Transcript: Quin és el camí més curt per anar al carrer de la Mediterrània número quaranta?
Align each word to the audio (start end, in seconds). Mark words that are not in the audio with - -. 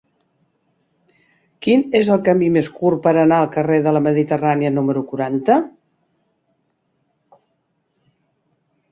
Quin 1.65 1.83
és 1.99 2.07
el 2.13 2.21
camí 2.29 2.47
més 2.55 2.69
curt 2.77 3.03
per 3.03 3.11
anar 3.23 3.37
al 3.41 3.49
carrer 3.55 3.77
de 3.87 3.93
la 3.97 4.01
Mediterrània 4.05 4.71
número 4.77 5.03
quaranta? 5.11 5.59